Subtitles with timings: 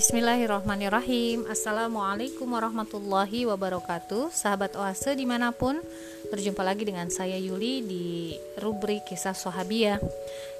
[0.00, 1.44] Bismillahirrahmanirrahim.
[1.44, 4.32] Assalamualaikum warahmatullahi wabarakatuh.
[4.32, 5.76] Sahabat Oase di mana pun
[6.32, 8.32] Berjumpa lagi dengan saya Yuli di
[8.64, 10.00] rubrik kisah Sohabia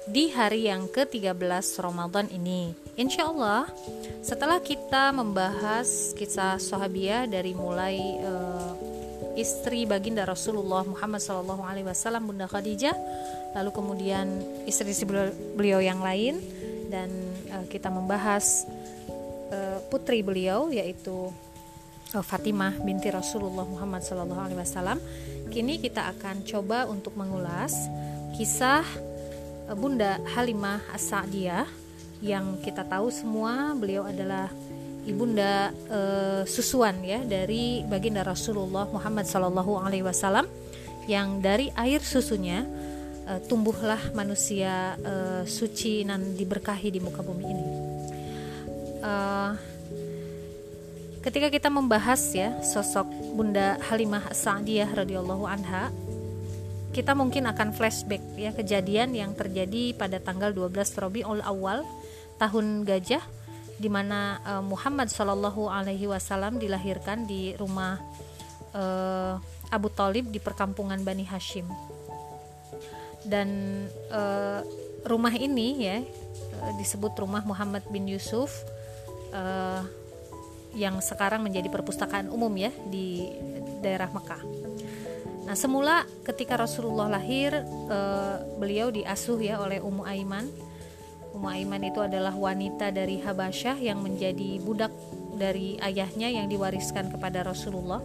[0.05, 1.33] Di hari yang ke-13
[1.81, 3.65] Ramadan ini Insya Allah
[4.21, 8.77] setelah kita membahas kisah Sohabia Dari mulai uh,
[9.33, 12.93] istri baginda Rasulullah Muhammad SAW Bunda Khadijah
[13.57, 14.37] Lalu kemudian
[14.69, 15.09] istri-istri
[15.57, 16.37] beliau yang lain
[16.93, 17.09] Dan
[17.49, 18.69] uh, kita membahas
[19.91, 21.27] putri beliau yaitu
[22.15, 24.07] eh, Fatimah binti Rasulullah Muhammad
[24.55, 25.03] Wasallam.
[25.51, 27.75] Kini kita akan coba untuk mengulas
[28.39, 28.87] kisah
[29.67, 31.67] eh, Bunda Halimah As-Sa'diyah.
[32.23, 34.45] Yang kita tahu semua beliau adalah
[35.09, 35.99] ibunda e,
[36.45, 40.45] susuan ya dari baginda Rasulullah Muhammad Sallallahu Alaihi Wasallam.
[41.09, 42.61] Yang dari air susunya
[43.25, 45.13] e, tumbuhlah manusia e,
[45.49, 47.65] suci dan diberkahi di muka bumi ini.
[49.01, 49.57] Uh,
[51.21, 53.05] ketika kita membahas ya sosok
[53.37, 55.93] Bunda Halimah Sa'diyah radhiyallahu anha
[56.91, 61.85] kita mungkin akan flashback ya kejadian yang terjadi pada tanggal 12 Rabiul Awal
[62.41, 63.23] tahun gajah
[63.77, 68.01] di mana uh, Muhammad Shallallahu alaihi wasallam dilahirkan di rumah
[68.73, 69.37] uh,
[69.71, 71.65] Abu Talib di perkampungan Bani Hashim.
[73.25, 73.49] Dan
[74.11, 74.61] uh,
[75.07, 75.97] rumah ini ya
[76.77, 78.53] disebut rumah Muhammad bin Yusuf
[79.33, 79.81] uh,
[80.75, 83.27] yang sekarang menjadi perpustakaan umum ya di
[83.83, 84.43] daerah Mekah.
[85.51, 87.51] Nah, semula ketika Rasulullah lahir,
[87.91, 90.47] uh, beliau diasuh ya oleh Ummu Aiman.
[91.35, 94.93] Ummu Aiman itu adalah wanita dari Habasyah yang menjadi budak
[95.35, 97.99] dari ayahnya yang diwariskan kepada Rasulullah.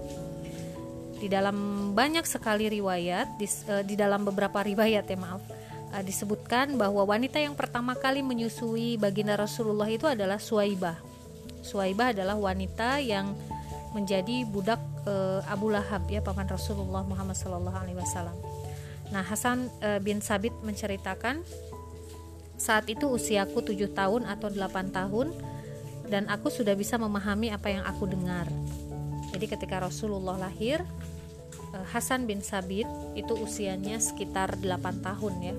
[1.17, 5.45] Di dalam banyak sekali riwayat, di, uh, di dalam beberapa riwayat ya maaf,
[5.95, 11.16] uh, disebutkan bahwa wanita yang pertama kali menyusui baginda Rasulullah itu adalah Suaibah
[11.65, 13.37] Suwaibah adalah wanita yang
[13.97, 15.15] menjadi budak e,
[15.49, 18.37] Abu Lahab ya paman Rasulullah Muhammad Sallallahu Alaihi Wasallam.
[19.09, 21.41] Nah Hasan e, bin Sabit menceritakan
[22.57, 25.33] saat itu usiaku 7 tahun atau 8 tahun
[26.09, 28.49] dan aku sudah bisa memahami apa yang aku dengar.
[29.33, 30.85] Jadi ketika Rasulullah lahir
[31.73, 35.57] e, Hasan bin Sabit itu usianya sekitar 8 tahun ya.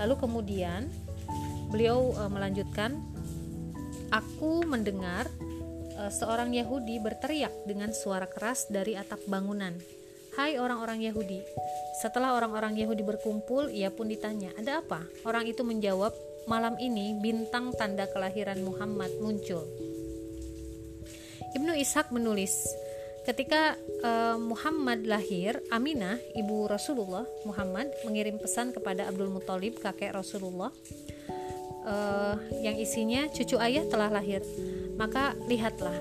[0.00, 0.86] Lalu kemudian
[1.70, 2.98] beliau e, melanjutkan
[4.10, 5.30] Aku mendengar
[5.94, 9.78] uh, seorang Yahudi berteriak dengan suara keras dari atap bangunan.
[10.34, 11.42] Hai orang-orang Yahudi.
[12.02, 16.10] Setelah orang-orang Yahudi berkumpul, ia pun ditanya, "Ada apa?" Orang itu menjawab,
[16.50, 19.62] "Malam ini bintang tanda kelahiran Muhammad muncul."
[21.54, 22.54] Ibnu Ishak menulis,
[23.20, 30.72] Ketika uh, Muhammad lahir, Aminah, ibu Rasulullah Muhammad, mengirim pesan kepada Abdul Muthalib, kakek Rasulullah,
[31.90, 34.46] uh, yang isinya cucu ayah telah lahir.
[34.94, 35.98] Maka lihatlah.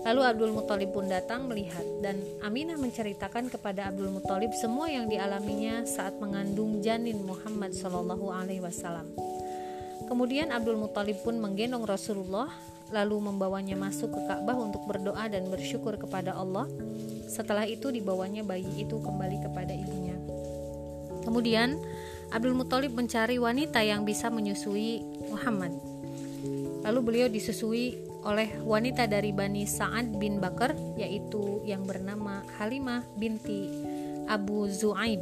[0.00, 5.84] Lalu Abdul Muthalib pun datang melihat dan Aminah menceritakan kepada Abdul Muthalib semua yang dialaminya
[5.84, 9.12] saat mengandung janin Muhammad Shallallahu Alaihi Wasallam.
[10.08, 12.48] Kemudian Abdul Muthalib pun menggendong Rasulullah
[12.90, 16.66] lalu membawanya masuk ke Ka'bah untuk berdoa dan bersyukur kepada Allah.
[17.30, 20.16] Setelah itu dibawanya bayi itu kembali kepada ibunya.
[21.22, 21.78] Kemudian
[22.30, 25.74] Abdul Muthalib mencari wanita yang bisa menyusui Muhammad.
[26.86, 33.68] Lalu beliau disusui oleh wanita dari Bani Sa'ad bin Bakar yaitu yang bernama Halimah binti
[34.30, 35.20] Abu Zu'aib.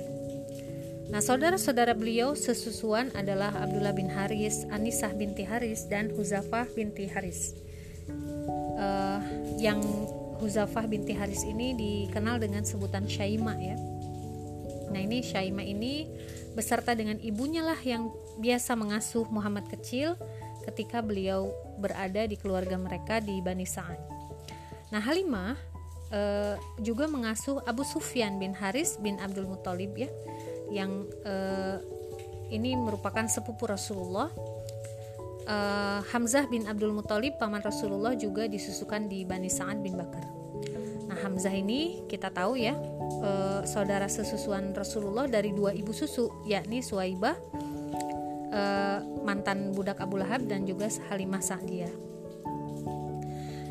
[1.08, 7.56] Nah, saudara-saudara beliau sesusuan adalah Abdullah bin Haris, Anisah binti Haris dan Huzafah binti Haris.
[8.76, 9.20] Uh,
[9.56, 9.80] yang
[10.38, 13.80] Huzafah binti Haris ini dikenal dengan sebutan Syaima ya.
[14.92, 16.04] Nah, ini Syaima ini
[16.58, 18.10] beserta dengan ibunya lah yang
[18.42, 20.18] biasa mengasuh Muhammad kecil
[20.66, 24.02] ketika beliau berada di keluarga mereka di Bani Sa'ad.
[24.90, 25.54] Nah, Halimah
[26.10, 26.20] e,
[26.82, 30.10] juga mengasuh Abu Sufyan bin Haris bin Abdul Muthalib ya,
[30.74, 31.34] yang e,
[32.50, 34.28] ini merupakan sepupu Rasulullah.
[35.46, 35.56] E,
[36.10, 40.26] Hamzah bin Abdul Muthalib paman Rasulullah juga disusukan di Bani Sa'ad bin Bakar.
[41.06, 42.74] Nah, Hamzah ini kita tahu ya
[43.08, 43.30] e,
[43.64, 47.36] saudara sesusuan Rasulullah dari dua ibu susu yakni Suwaibah
[48.52, 48.62] e,
[49.24, 51.92] mantan budak Abu Lahab dan juga Halimah Sa'diyah.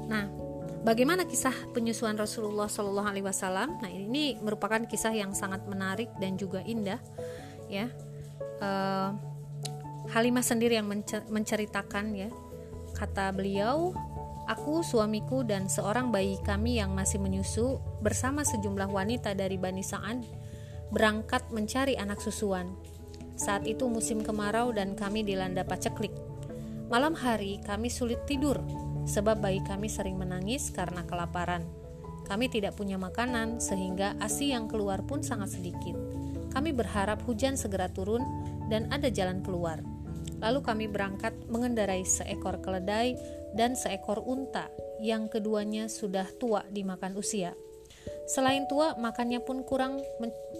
[0.07, 0.29] Nah,
[0.87, 3.81] bagaimana kisah penyusuan Rasulullah Shallallahu Alaihi Wasallam?
[3.81, 7.01] Nah, ini merupakan kisah yang sangat menarik dan juga indah,
[7.67, 7.91] ya.
[8.61, 8.69] E,
[10.07, 10.87] Halimah sendiri yang
[11.27, 12.31] menceritakan ya,
[12.95, 13.91] kata beliau,
[14.47, 20.23] Aku, suamiku, dan seorang bayi kami yang masih menyusu bersama sejumlah wanita dari Bani Sa'ad
[20.87, 22.71] berangkat mencari anak susuan.
[23.35, 26.15] Saat itu musim kemarau dan kami dilanda paceklik.
[26.87, 28.63] Malam hari kami sulit tidur
[29.03, 31.67] sebab bayi kami sering menangis karena kelaparan.
[32.27, 35.95] Kami tidak punya makanan, sehingga ASI yang keluar pun sangat sedikit.
[36.51, 38.19] Kami berharap hujan segera turun
[38.67, 39.79] dan ada jalan keluar.
[40.43, 43.15] Lalu kami berangkat mengendarai seekor keledai
[43.57, 44.69] dan seekor unta
[45.01, 47.57] yang keduanya sudah tua dimakan usia.
[48.29, 49.99] Selain tua, makannya pun kurang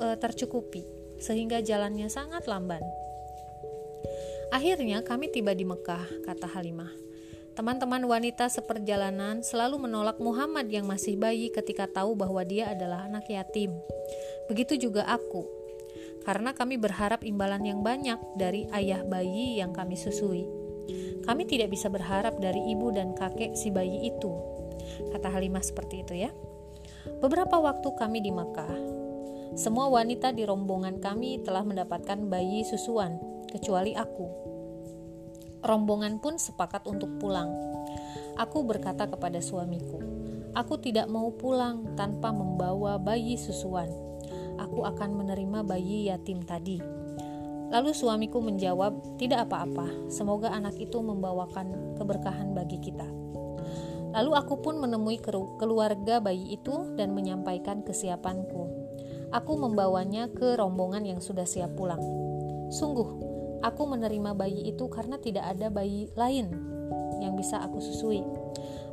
[0.01, 0.83] e, tercukupi,
[1.21, 2.81] sehingga jalannya sangat lamban.
[4.49, 6.91] Akhirnya kami tiba di Mekah, kata Halimah.
[7.57, 13.27] Teman-teman wanita seperjalanan selalu menolak Muhammad yang masih bayi ketika tahu bahwa dia adalah anak
[13.27, 13.73] yatim.
[14.47, 15.43] Begitu juga aku,
[16.23, 20.56] karena kami berharap imbalan yang banyak dari ayah bayi yang kami susui.
[21.23, 24.31] Kami tidak bisa berharap dari ibu dan kakek si bayi itu.
[25.11, 26.31] Kata Halimah seperti itu ya.
[27.19, 28.75] Beberapa waktu kami di Makkah,
[29.55, 33.17] semua wanita di rombongan kami telah mendapatkan bayi susuan,
[33.47, 34.47] kecuali aku
[35.67, 37.49] Rombongan pun sepakat untuk pulang.
[38.37, 39.97] Aku berkata kepada suamiku,
[40.53, 43.89] "Aku tidak mau pulang tanpa membawa bayi susuan.
[44.61, 46.96] Aku akan menerima bayi yatim tadi."
[47.67, 53.07] Lalu suamiku menjawab, "Tidak apa-apa, semoga anak itu membawakan keberkahan bagi kita."
[54.15, 55.19] Lalu aku pun menemui
[55.59, 58.71] keluarga bayi itu dan menyampaikan kesiapanku.
[59.35, 61.99] Aku membawanya ke rombongan yang sudah siap pulang.
[62.71, 63.27] Sungguh,
[63.65, 66.53] Aku menerima bayi itu karena tidak ada bayi lain
[67.17, 68.21] yang bisa aku susui.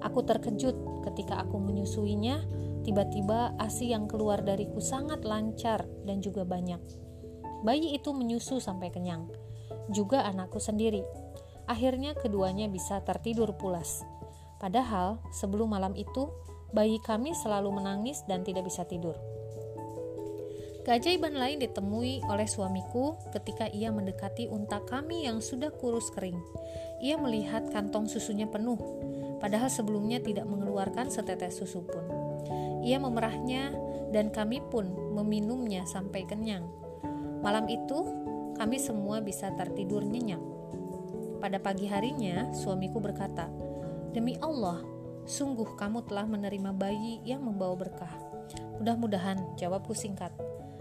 [0.00, 2.40] Aku terkejut ketika aku menyusuinya,
[2.80, 7.03] tiba-tiba ASI yang keluar dariku sangat lancar dan juga banyak.
[7.64, 9.24] Bayi itu menyusu sampai kenyang,
[9.88, 11.00] juga anakku sendiri.
[11.64, 14.04] Akhirnya keduanya bisa tertidur pulas.
[14.60, 16.28] Padahal sebelum malam itu,
[16.76, 19.16] bayi kami selalu menangis dan tidak bisa tidur.
[20.84, 26.36] Keajaiban lain ditemui oleh suamiku ketika ia mendekati unta kami yang sudah kurus kering.
[27.00, 28.76] Ia melihat kantong susunya penuh,
[29.40, 32.04] padahal sebelumnya tidak mengeluarkan setetes susu pun.
[32.84, 33.72] Ia memerahnya
[34.12, 36.83] dan kami pun meminumnya sampai kenyang.
[37.44, 37.98] Malam itu,
[38.56, 40.40] kami semua bisa tertidur nyenyak.
[41.44, 43.52] Pada pagi harinya, suamiku berkata,
[44.16, 44.80] "Demi Allah,
[45.28, 48.08] sungguh kamu telah menerima bayi yang membawa berkah."
[48.80, 50.32] Mudah-mudahan jawabku singkat.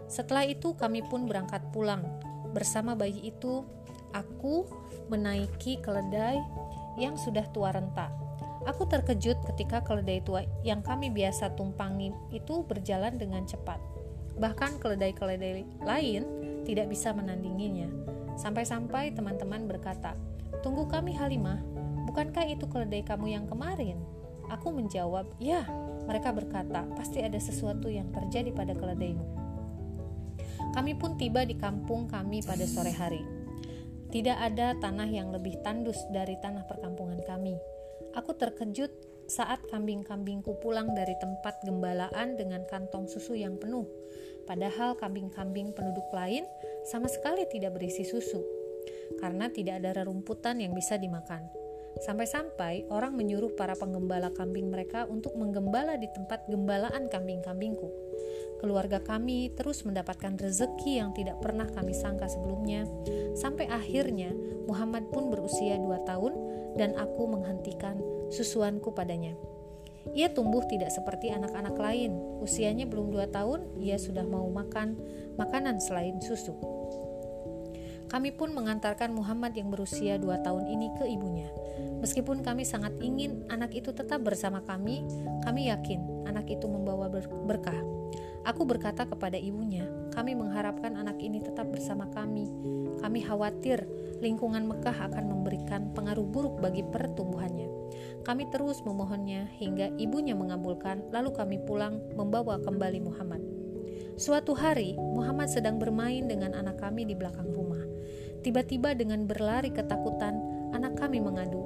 [0.08, 2.08] Setelah itu kami pun berangkat pulang.
[2.56, 3.68] Bersama bayi itu,
[4.16, 4.64] aku
[5.12, 6.40] menaiki keledai
[6.96, 8.08] yang sudah tua renta.
[8.64, 13.84] Aku terkejut ketika keledai tua yang kami biasa tumpangi itu berjalan dengan cepat.
[14.40, 16.24] Bahkan keledai-keledai lain
[16.64, 17.88] tidak bisa menandinginya.
[18.40, 20.18] Sampai-sampai teman-teman berkata,
[20.66, 21.62] "Tunggu kami Halimah,
[22.10, 24.02] bukankah itu keledai kamu yang kemarin?"
[24.50, 25.64] Aku menjawab, "Ya."
[26.04, 29.24] Mereka berkata, "Pasti ada sesuatu yang terjadi pada keledaimu."
[30.74, 33.22] Kami pun tiba di kampung kami pada sore hari.
[34.10, 37.58] Tidak ada tanah yang lebih tandus dari tanah perkampungan kami.
[38.14, 38.94] Aku terkejut
[39.26, 43.88] saat kambing-kambingku pulang dari tempat gembalaan dengan kantong susu yang penuh.
[44.44, 46.44] Padahal kambing-kambing penduduk lain
[46.88, 48.44] sama sekali tidak berisi susu,
[49.20, 51.48] karena tidak ada rerumputan yang bisa dimakan.
[52.02, 57.86] Sampai-sampai orang menyuruh para penggembala kambing mereka untuk menggembala di tempat gembalaan kambing-kambingku.
[58.58, 62.90] Keluarga kami terus mendapatkan rezeki yang tidak pernah kami sangka sebelumnya,
[63.38, 64.34] sampai akhirnya
[64.66, 66.34] Muhammad pun berusia dua tahun
[66.80, 68.00] dan aku menghentikan
[68.34, 69.38] susuanku padanya.
[70.12, 72.12] Ia tumbuh tidak seperti anak-anak lain.
[72.44, 75.00] Usianya belum dua tahun, ia sudah mau makan
[75.40, 76.54] makanan selain susu.
[78.12, 81.50] Kami pun mengantarkan Muhammad yang berusia dua tahun ini ke ibunya.
[81.98, 85.02] Meskipun kami sangat ingin anak itu tetap bersama kami,
[85.42, 87.10] kami yakin anak itu membawa
[87.50, 87.82] berkah.
[88.46, 92.52] Aku berkata kepada ibunya, "Kami mengharapkan anak ini tetap bersama kami.
[93.02, 93.82] Kami khawatir
[94.20, 97.70] lingkungan Mekah akan memberikan pengaruh buruk bagi pertumbuhannya."
[98.28, 103.42] Kami terus memohonnya hingga ibunya mengabulkan, lalu kami pulang membawa kembali Muhammad.
[104.20, 107.82] Suatu hari, Muhammad sedang bermain dengan anak kami di belakang rumah.
[108.46, 110.38] Tiba-tiba dengan berlari ketakutan,
[110.76, 111.66] anak kami mengadu,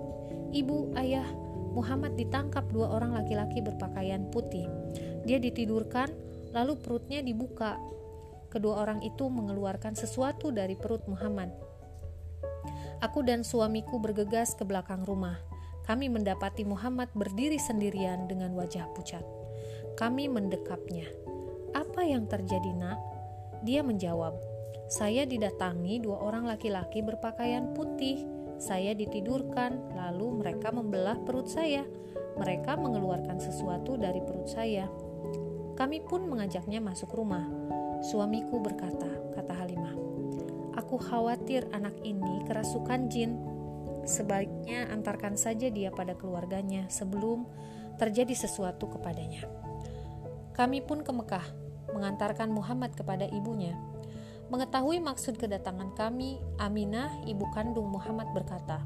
[0.55, 1.27] "Ibu, ayah,
[1.75, 4.65] Muhammad ditangkap dua orang laki-laki berpakaian putih.
[5.27, 6.09] Dia ditidurkan
[6.55, 7.75] Lalu perutnya dibuka.
[8.47, 11.51] Kedua orang itu mengeluarkan sesuatu dari perut Muhammad.
[12.97, 15.37] Aku dan suamiku bergegas ke belakang rumah.
[15.85, 19.21] Kami mendapati Muhammad berdiri sendirian dengan wajah pucat.
[19.95, 21.05] Kami mendekapnya.
[21.77, 22.99] "Apa yang terjadi, Nak?"
[23.61, 24.37] Dia menjawab,
[24.89, 28.25] "Saya didatangi dua orang laki-laki berpakaian putih.
[28.57, 31.85] Saya ditidurkan, lalu mereka membelah perut saya.
[32.37, 34.89] Mereka mengeluarkan sesuatu dari perut saya."
[35.77, 37.45] Kami pun mengajaknya masuk rumah.
[38.01, 39.96] Suamiku berkata, kata Halimah,
[40.87, 43.35] Aku khawatir anak ini kerasukan jin.
[44.07, 47.43] sebaiknya antarkan saja dia pada keluarganya sebelum
[47.99, 49.43] terjadi sesuatu kepadanya.
[50.55, 51.43] Kami pun ke Mekah,
[51.91, 53.75] mengantarkan Muhammad kepada ibunya.
[54.47, 58.79] Mengetahui maksud kedatangan kami, Aminah, ibu kandung Muhammad berkata,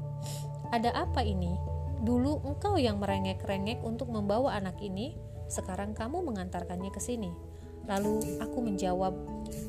[0.74, 1.54] "Ada apa ini?
[2.02, 5.14] Dulu engkau yang merengek-rengek untuk membawa anak ini,
[5.46, 7.30] sekarang kamu mengantarkannya ke sini."
[7.86, 9.14] Lalu aku menjawab,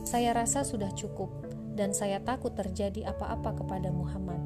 [0.02, 4.40] "Saya rasa sudah cukup, dan saya takut terjadi apa-apa kepada Muhammad.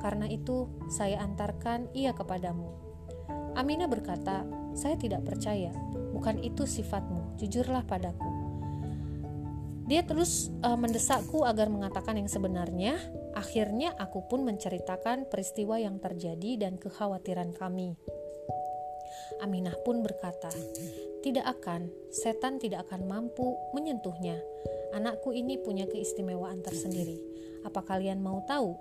[0.00, 2.72] Karena itu, saya antarkan ia kepadamu."
[3.54, 5.70] Aminah berkata, "Saya tidak percaya,
[6.12, 7.36] bukan itu sifatmu.
[7.38, 8.40] Jujurlah padaku."
[9.90, 12.94] Dia terus uh, mendesakku agar mengatakan yang sebenarnya.
[13.34, 17.98] Akhirnya aku pun menceritakan peristiwa yang terjadi dan kekhawatiran kami.
[19.42, 20.50] Aminah pun berkata,
[21.20, 24.40] "Tidak akan, setan tidak akan mampu menyentuhnya.
[24.96, 27.20] Anakku ini punya keistimewaan tersendiri.
[27.64, 28.76] Apa kalian mau tahu?"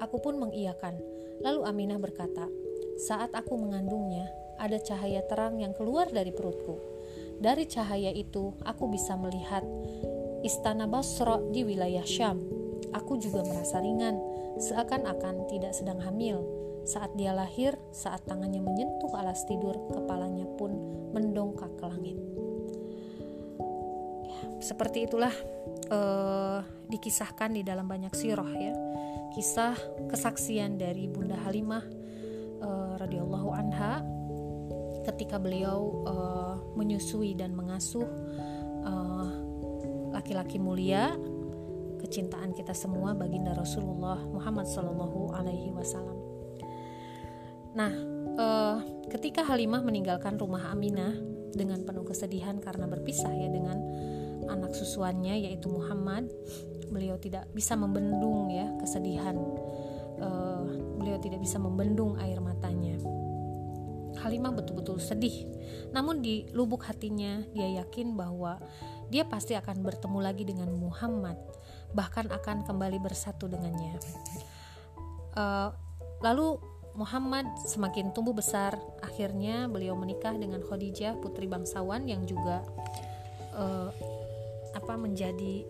[0.00, 0.96] Aku pun mengiyakan.
[1.44, 2.48] Lalu Aminah berkata,
[2.96, 4.28] "Saat aku mengandungnya,
[4.60, 6.76] ada cahaya terang yang keluar dari perutku.
[7.40, 9.64] Dari cahaya itu, aku bisa melihat
[10.44, 12.44] istana Basra di wilayah Syam.
[12.92, 14.20] Aku juga merasa ringan,
[14.60, 16.59] seakan-akan tidak sedang hamil.
[16.84, 20.72] Saat dia lahir, saat tangannya menyentuh alas tidur, kepalanya pun
[21.12, 22.18] mendongkak ke langit.
[24.26, 25.32] Ya, seperti itulah
[25.90, 28.74] uh, dikisahkan di dalam banyak sirah ya.
[29.30, 29.78] Kisah
[30.10, 31.84] kesaksian dari Bunda Halimah
[32.62, 34.02] uh, radhiyallahu anha
[35.06, 38.04] ketika beliau uh, menyusui dan mengasuh
[38.84, 39.28] uh,
[40.10, 41.14] laki-laki mulia,
[42.02, 46.29] kecintaan kita semua baginda Rasulullah Muhammad Shallallahu Alaihi Wasallam.
[47.74, 47.92] Nah,
[48.34, 48.76] eh,
[49.10, 51.14] ketika Halimah meninggalkan rumah Aminah
[51.54, 53.78] dengan penuh kesedihan karena berpisah ya dengan
[54.50, 56.30] anak susuannya yaitu Muhammad,
[56.90, 59.38] beliau tidak bisa membendung ya kesedihan.
[60.20, 60.64] Eh,
[61.00, 62.98] beliau tidak bisa membendung air matanya.
[64.20, 65.48] Halimah betul-betul sedih.
[65.94, 68.60] Namun di lubuk hatinya dia yakin bahwa
[69.08, 71.40] dia pasti akan bertemu lagi dengan Muhammad,
[71.96, 73.96] bahkan akan kembali bersatu dengannya.
[75.34, 75.72] Uh,
[76.20, 76.58] lalu
[76.98, 82.66] Muhammad semakin tumbuh besar, akhirnya beliau menikah dengan Khadijah putri bangsawan yang juga
[83.54, 83.90] uh,
[84.74, 85.66] apa menjadi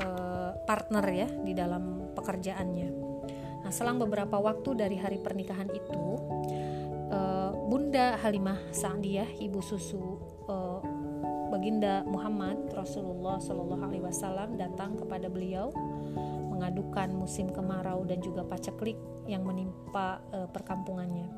[0.00, 2.88] uh, partner ya di dalam pekerjaannya.
[3.66, 6.04] Nah, selang beberapa waktu dari hari pernikahan itu,
[7.10, 10.80] uh, Bunda Halimah Sa'diyah, ibu susu uh,
[11.50, 15.70] Baginda Muhammad Rasulullah Shallallahu Alaihi Wasallam datang kepada beliau
[16.50, 21.28] mengadukan musim kemarau dan juga paceklik yang menimpa e, perkampungannya.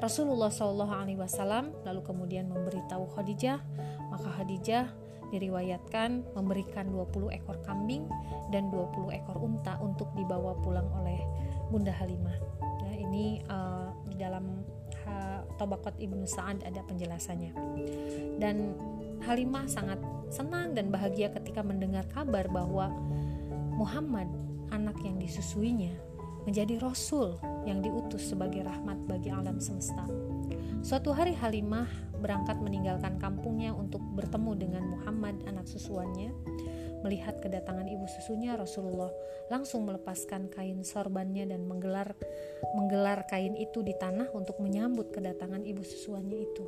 [0.00, 3.60] Rasulullah Wasallam lalu kemudian memberitahu Khadijah,
[4.08, 4.88] maka Khadijah
[5.30, 8.08] diriwayatkan memberikan 20 ekor kambing
[8.50, 11.20] dan 20 ekor unta untuk dibawa pulang oleh
[11.68, 12.34] Bunda Halimah.
[12.82, 14.64] Nah, ini uh, di dalam
[15.60, 17.52] Tabaqat Ibnu Sa'ad ada penjelasannya.
[18.40, 18.72] Dan
[19.20, 20.00] Halimah sangat
[20.32, 22.88] senang dan bahagia ketika mendengar kabar bahwa
[23.76, 24.32] Muhammad,
[24.72, 25.92] anak yang disusuinya,
[26.48, 27.36] menjadi rasul
[27.68, 30.04] yang diutus sebagai rahmat bagi alam semesta.
[30.80, 31.88] Suatu hari Halimah
[32.20, 36.32] berangkat meninggalkan kampungnya untuk bertemu dengan Muhammad anak susuannya
[37.00, 39.08] Melihat kedatangan ibu susunya, Rasulullah
[39.48, 42.12] langsung melepaskan kain sorbannya dan menggelar
[42.76, 46.64] menggelar kain itu di tanah untuk menyambut kedatangan ibu susuannya itu.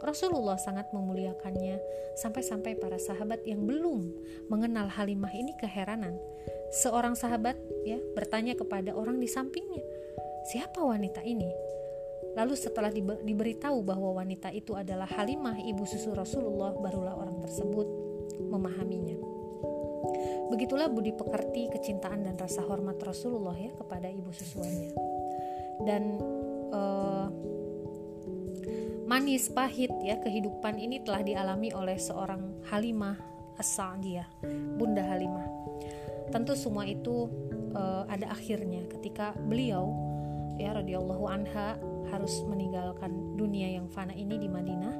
[0.00, 1.78] Rasulullah sangat memuliakannya
[2.18, 4.10] sampai-sampai para sahabat yang belum
[4.48, 6.16] mengenal Halimah ini keheranan.
[6.72, 7.56] Seorang sahabat
[7.86, 9.82] ya bertanya kepada orang di sampingnya,
[10.50, 11.48] "Siapa wanita ini?"
[12.36, 12.92] Lalu setelah
[13.24, 17.88] diberitahu bahwa wanita itu adalah Halimah ibu susu Rasulullah, barulah orang tersebut
[18.36, 19.16] memahaminya.
[20.52, 24.92] Begitulah budi pekerti, kecintaan dan rasa hormat Rasulullah ya kepada ibu susuannya.
[25.80, 26.02] Dan
[26.76, 27.26] uh,
[29.08, 33.16] manis pahit ya kehidupan ini telah dialami oleh seorang Halimah
[33.56, 34.44] As-Sa'diyah,
[34.76, 35.48] Bunda Halimah.
[36.34, 37.30] Tentu semua itu
[37.76, 39.94] uh, ada akhirnya ketika beliau
[40.56, 41.76] ya radhiyallahu anha
[42.08, 44.94] harus meninggalkan dunia yang fana ini di Madinah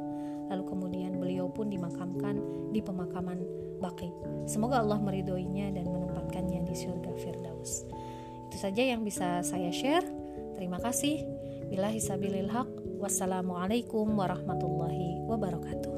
[0.52, 2.38] lalu kemudian beliau pun dimakamkan
[2.70, 3.42] di pemakaman
[3.76, 4.08] Baqi.
[4.48, 7.84] Semoga Allah meridhoinya dan menempatkannya di surga Firdaus.
[8.48, 10.06] Itu saja yang bisa saya share.
[10.56, 11.20] Terima kasih.
[11.68, 12.68] Bila hisabilil haq.
[12.96, 15.94] Wassalamualaikum warahmatullahi wabarakatuh.